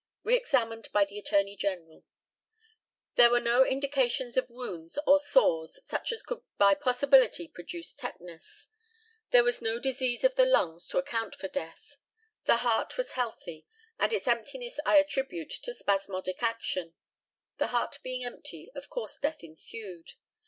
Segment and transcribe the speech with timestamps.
[0.23, 2.03] Re examined by the ATTORNEY GENERAL:
[3.17, 8.67] There were no indications of wounds or sores such as could by possibility produce tetanus.
[9.29, 11.97] There was no disease of the lungs to account for death.
[12.45, 13.67] The heart was healthy,
[13.99, 16.95] and its emptiness I attribute to spasmodic action.
[17.59, 20.13] The heart being empty, of course death ensued.